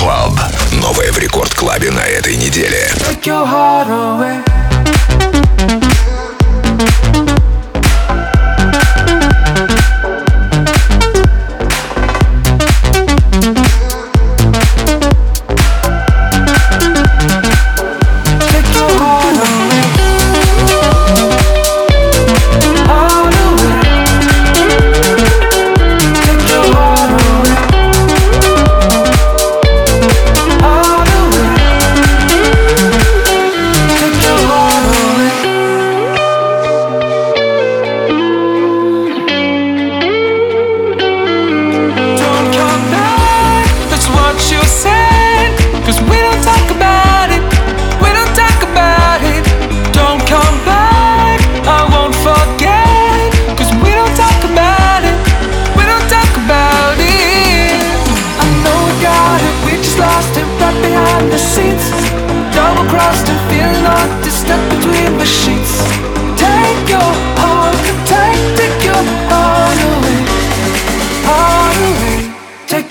[0.00, 0.32] Club.
[0.80, 2.90] Новое в Рекорд Клабе на этой неделе.
[2.96, 4.79] Take your heart away.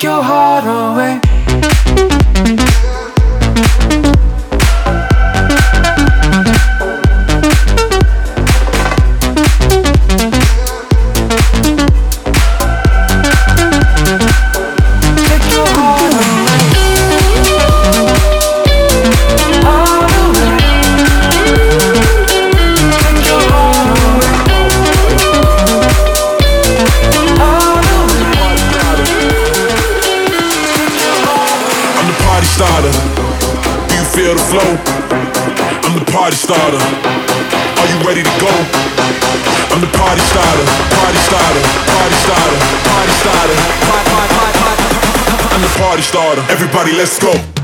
[0.04, 1.29] your heart away.
[34.20, 34.72] feel the flow.
[35.88, 36.84] I'm the party starter.
[37.80, 38.52] Are you ready to go?
[39.72, 40.66] I'm the party starter,
[41.00, 42.60] party starter, party starter,
[42.92, 43.58] party starter.
[45.56, 46.44] I'm the party starter.
[46.52, 47.59] Everybody, let's go.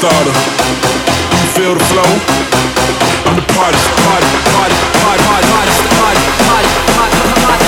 [0.00, 0.32] Starter.
[0.32, 2.08] You feel the flow?
[3.28, 7.66] I'm the party, party, party, party, party, party, party, party, party, party, party,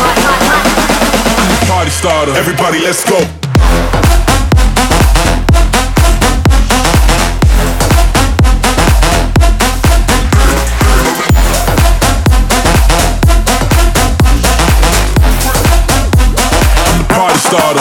[1.68, 1.90] party.
[1.90, 2.32] Starter.
[2.32, 3.18] Everybody, let's go.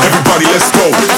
[0.03, 1.10] Everybody, let's go.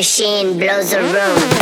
[0.00, 1.59] Machine blows a room.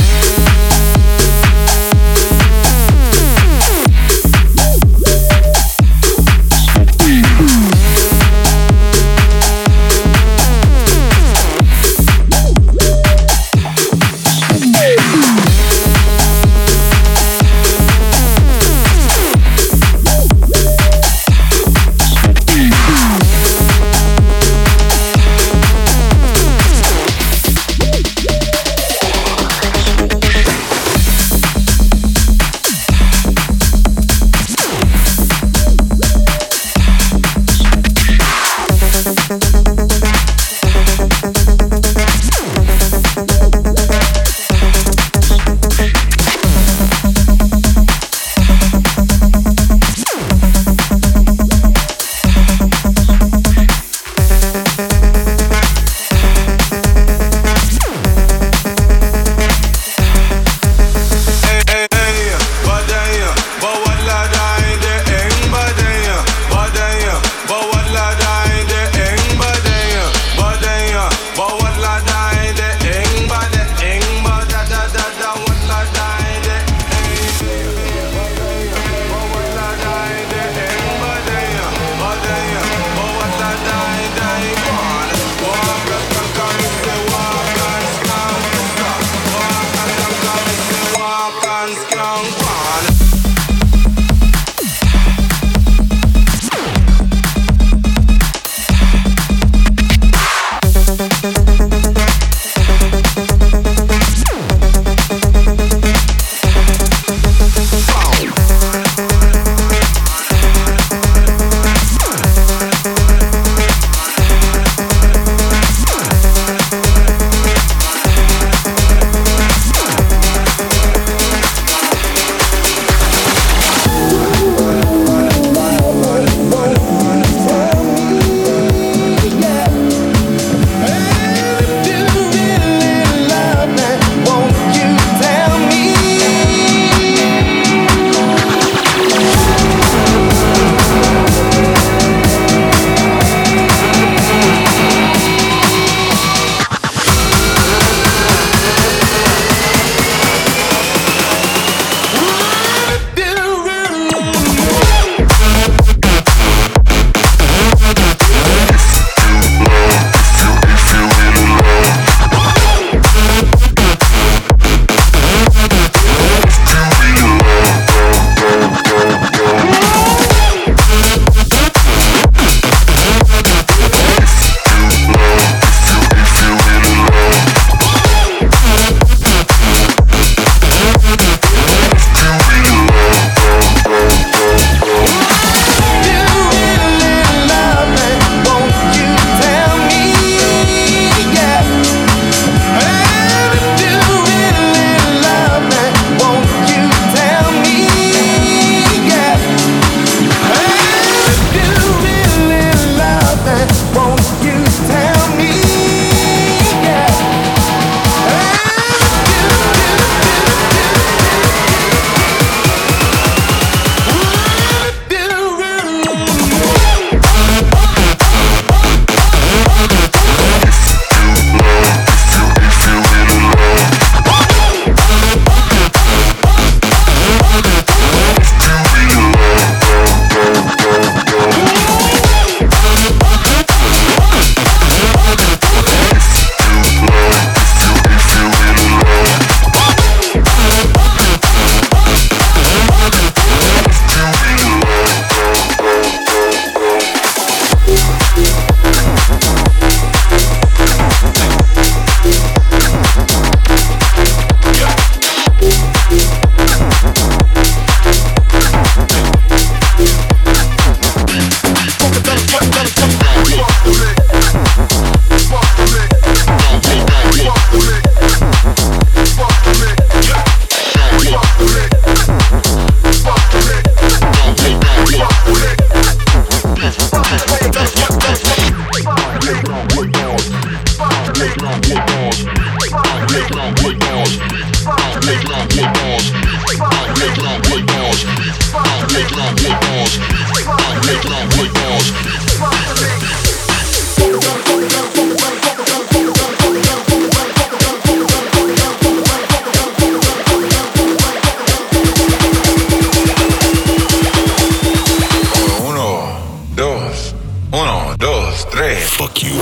[309.18, 309.58] Fuck you.